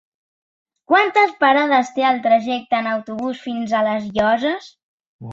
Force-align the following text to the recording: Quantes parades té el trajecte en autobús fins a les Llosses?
Quantes 0.91 1.33
parades 1.43 1.91
té 1.97 2.05
el 2.11 2.17
trajecte 2.23 2.77
en 2.77 2.89
autobús 2.93 3.43
fins 3.49 3.75
a 3.81 3.83
les 3.89 4.09
Llosses? 4.17 4.71